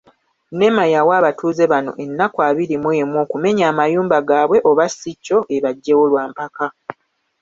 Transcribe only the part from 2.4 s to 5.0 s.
abiri mu emu okumenya amayumba gaabwe oba